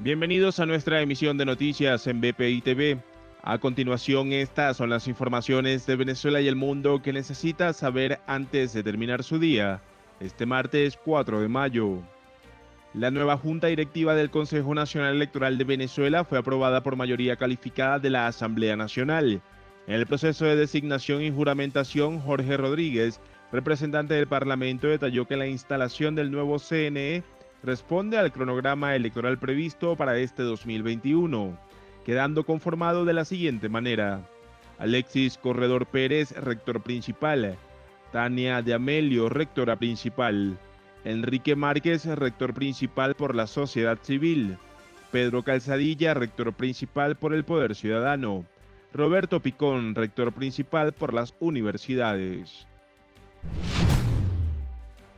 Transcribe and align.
Bienvenidos 0.00 0.60
a 0.60 0.66
nuestra 0.66 1.00
emisión 1.00 1.38
de 1.38 1.46
noticias 1.46 2.06
en 2.06 2.20
BPI 2.20 2.60
TV. 2.60 2.98
A 3.42 3.56
continuación, 3.56 4.30
estas 4.34 4.76
son 4.76 4.90
las 4.90 5.08
informaciones 5.08 5.86
de 5.86 5.96
Venezuela 5.96 6.42
y 6.42 6.48
el 6.48 6.54
mundo 6.54 7.00
que 7.00 7.14
necesita 7.14 7.72
saber 7.72 8.20
antes 8.26 8.74
de 8.74 8.82
terminar 8.82 9.24
su 9.24 9.38
día, 9.38 9.80
este 10.20 10.44
martes 10.44 10.98
4 11.02 11.40
de 11.40 11.48
mayo. 11.48 12.02
La 12.92 13.10
nueva 13.10 13.38
Junta 13.38 13.68
Directiva 13.68 14.14
del 14.14 14.28
Consejo 14.28 14.74
Nacional 14.74 15.14
Electoral 15.14 15.56
de 15.56 15.64
Venezuela 15.64 16.24
fue 16.24 16.38
aprobada 16.38 16.82
por 16.82 16.96
mayoría 16.96 17.36
calificada 17.36 17.98
de 17.98 18.10
la 18.10 18.26
Asamblea 18.26 18.76
Nacional. 18.76 19.40
En 19.86 19.94
el 19.94 20.06
proceso 20.06 20.44
de 20.44 20.56
designación 20.56 21.22
y 21.22 21.30
juramentación, 21.30 22.20
Jorge 22.20 22.58
Rodríguez, 22.58 23.18
representante 23.50 24.12
del 24.12 24.26
Parlamento, 24.26 24.88
detalló 24.88 25.26
que 25.26 25.38
la 25.38 25.46
instalación 25.46 26.14
del 26.14 26.30
nuevo 26.30 26.58
CNE 26.58 27.22
responde 27.66 28.16
al 28.16 28.32
cronograma 28.32 28.94
electoral 28.94 29.38
previsto 29.38 29.96
para 29.96 30.16
este 30.18 30.44
2021, 30.44 31.58
quedando 32.04 32.44
conformado 32.44 33.04
de 33.04 33.12
la 33.12 33.24
siguiente 33.24 33.68
manera. 33.68 34.20
Alexis 34.78 35.36
Corredor 35.36 35.86
Pérez, 35.86 36.30
rector 36.32 36.80
principal. 36.80 37.56
Tania 38.12 38.62
de 38.62 38.72
Amelio, 38.72 39.28
rectora 39.28 39.74
principal. 39.76 40.56
Enrique 41.04 41.56
Márquez, 41.56 42.06
rector 42.06 42.54
principal 42.54 43.16
por 43.16 43.34
la 43.34 43.48
sociedad 43.48 43.98
civil. 44.00 44.56
Pedro 45.10 45.42
Calzadilla, 45.42 46.14
rector 46.14 46.52
principal 46.52 47.16
por 47.16 47.34
el 47.34 47.44
Poder 47.44 47.74
Ciudadano. 47.74 48.44
Roberto 48.92 49.40
Picón, 49.40 49.94
rector 49.96 50.32
principal 50.32 50.92
por 50.92 51.12
las 51.12 51.34
universidades. 51.40 52.66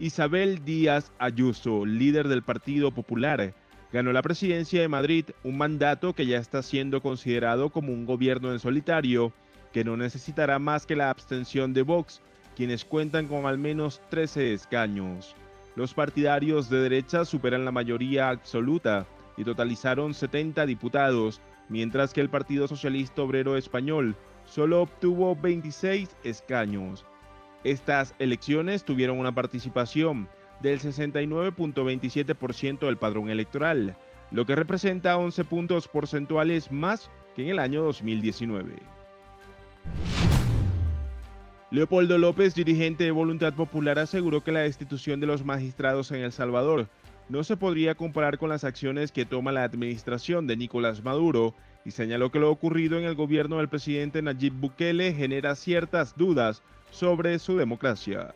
Isabel 0.00 0.64
Díaz 0.64 1.12
Ayuso, 1.18 1.84
líder 1.84 2.26
del 2.26 2.42
Partido 2.42 2.90
Popular, 2.90 3.52
ganó 3.92 4.14
la 4.14 4.22
presidencia 4.22 4.80
de 4.80 4.88
Madrid, 4.88 5.26
un 5.44 5.58
mandato 5.58 6.14
que 6.14 6.24
ya 6.24 6.38
está 6.38 6.62
siendo 6.62 7.02
considerado 7.02 7.68
como 7.68 7.92
un 7.92 8.06
gobierno 8.06 8.50
en 8.50 8.60
solitario, 8.60 9.30
que 9.74 9.84
no 9.84 9.98
necesitará 9.98 10.58
más 10.58 10.86
que 10.86 10.96
la 10.96 11.10
abstención 11.10 11.74
de 11.74 11.82
Vox, 11.82 12.22
quienes 12.56 12.86
cuentan 12.86 13.26
con 13.26 13.44
al 13.44 13.58
menos 13.58 14.00
13 14.08 14.54
escaños. 14.54 15.36
Los 15.76 15.92
partidarios 15.92 16.70
de 16.70 16.78
derecha 16.78 17.26
superan 17.26 17.66
la 17.66 17.70
mayoría 17.70 18.30
absoluta 18.30 19.06
y 19.36 19.44
totalizaron 19.44 20.14
70 20.14 20.64
diputados, 20.64 21.42
mientras 21.68 22.14
que 22.14 22.22
el 22.22 22.30
Partido 22.30 22.66
Socialista 22.68 23.20
Obrero 23.20 23.54
Español 23.58 24.16
solo 24.46 24.80
obtuvo 24.80 25.36
26 25.36 26.16
escaños. 26.24 27.04
Estas 27.64 28.14
elecciones 28.18 28.84
tuvieron 28.84 29.18
una 29.18 29.34
participación 29.34 30.28
del 30.60 30.80
69.27% 30.80 32.80
del 32.80 32.96
padrón 32.96 33.28
electoral, 33.28 33.96
lo 34.30 34.46
que 34.46 34.56
representa 34.56 35.18
11 35.18 35.44
puntos 35.44 35.88
porcentuales 35.88 36.72
más 36.72 37.10
que 37.36 37.42
en 37.42 37.48
el 37.48 37.58
año 37.58 37.82
2019. 37.82 38.76
Leopoldo 41.70 42.18
López, 42.18 42.54
dirigente 42.54 43.04
de 43.04 43.10
Voluntad 43.10 43.54
Popular, 43.54 43.98
aseguró 43.98 44.42
que 44.42 44.52
la 44.52 44.60
destitución 44.60 45.20
de 45.20 45.26
los 45.26 45.44
magistrados 45.44 46.10
en 46.10 46.22
El 46.22 46.32
Salvador 46.32 46.88
no 47.28 47.44
se 47.44 47.56
podría 47.56 47.94
comparar 47.94 48.38
con 48.38 48.48
las 48.48 48.64
acciones 48.64 49.12
que 49.12 49.24
toma 49.24 49.52
la 49.52 49.62
administración 49.62 50.48
de 50.48 50.56
Nicolás 50.56 51.04
Maduro 51.04 51.54
y 51.84 51.92
señaló 51.92 52.32
que 52.32 52.40
lo 52.40 52.50
ocurrido 52.50 52.98
en 52.98 53.04
el 53.04 53.14
gobierno 53.14 53.58
del 53.58 53.68
presidente 53.68 54.20
Nayib 54.20 54.54
Bukele 54.54 55.14
genera 55.14 55.54
ciertas 55.54 56.16
dudas 56.16 56.62
sobre 56.90 57.38
su 57.38 57.56
democracia. 57.56 58.34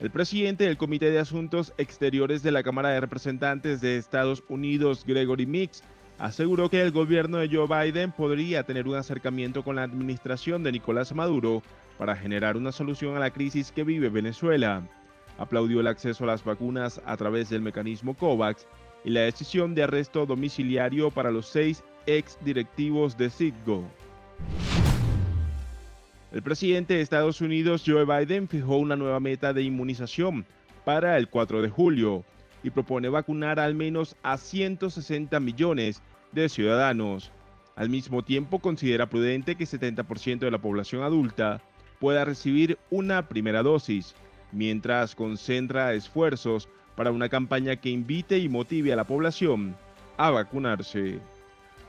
El 0.00 0.10
presidente 0.10 0.64
del 0.64 0.76
Comité 0.76 1.10
de 1.10 1.18
Asuntos 1.18 1.72
Exteriores 1.78 2.42
de 2.42 2.52
la 2.52 2.62
Cámara 2.62 2.90
de 2.90 3.00
Representantes 3.00 3.80
de 3.80 3.96
Estados 3.96 4.44
Unidos, 4.48 5.04
Gregory 5.06 5.46
Mix, 5.46 5.82
aseguró 6.18 6.68
que 6.68 6.82
el 6.82 6.90
gobierno 6.90 7.38
de 7.38 7.48
Joe 7.48 7.66
Biden 7.66 8.12
podría 8.12 8.64
tener 8.64 8.86
un 8.86 8.96
acercamiento 8.96 9.62
con 9.62 9.76
la 9.76 9.84
administración 9.84 10.62
de 10.62 10.72
Nicolás 10.72 11.14
Maduro 11.14 11.62
para 11.96 12.16
generar 12.16 12.56
una 12.56 12.72
solución 12.72 13.16
a 13.16 13.20
la 13.20 13.30
crisis 13.30 13.72
que 13.72 13.84
vive 13.84 14.08
Venezuela. 14.08 14.82
Aplaudió 15.38 15.80
el 15.80 15.86
acceso 15.86 16.24
a 16.24 16.28
las 16.28 16.44
vacunas 16.44 17.00
a 17.06 17.16
través 17.16 17.48
del 17.48 17.62
mecanismo 17.62 18.14
COVAX 18.14 18.66
y 19.04 19.10
la 19.10 19.20
decisión 19.20 19.74
de 19.74 19.84
arresto 19.84 20.26
domiciliario 20.26 21.10
para 21.10 21.30
los 21.30 21.46
seis 21.46 21.82
ex 22.06 22.38
directivos 22.44 23.16
de 23.16 23.30
Citgo. 23.30 23.84
El 26.34 26.42
presidente 26.42 26.94
de 26.94 27.00
Estados 27.00 27.40
Unidos, 27.40 27.84
Joe 27.86 28.04
Biden, 28.04 28.48
fijó 28.48 28.78
una 28.78 28.96
nueva 28.96 29.20
meta 29.20 29.52
de 29.52 29.62
inmunización 29.62 30.44
para 30.84 31.16
el 31.16 31.28
4 31.28 31.62
de 31.62 31.68
julio 31.68 32.24
y 32.64 32.70
propone 32.70 33.08
vacunar 33.08 33.60
al 33.60 33.76
menos 33.76 34.16
a 34.24 34.36
160 34.36 35.38
millones 35.38 36.02
de 36.32 36.48
ciudadanos. 36.48 37.30
Al 37.76 37.88
mismo 37.88 38.24
tiempo, 38.24 38.58
considera 38.58 39.08
prudente 39.08 39.54
que 39.54 39.64
70% 39.64 40.40
de 40.40 40.50
la 40.50 40.58
población 40.58 41.04
adulta 41.04 41.60
pueda 42.00 42.24
recibir 42.24 42.78
una 42.90 43.28
primera 43.28 43.62
dosis, 43.62 44.16
mientras 44.50 45.14
concentra 45.14 45.94
esfuerzos 45.94 46.68
para 46.96 47.12
una 47.12 47.28
campaña 47.28 47.76
que 47.76 47.90
invite 47.90 48.38
y 48.38 48.48
motive 48.48 48.92
a 48.92 48.96
la 48.96 49.04
población 49.04 49.76
a 50.16 50.30
vacunarse. 50.30 51.20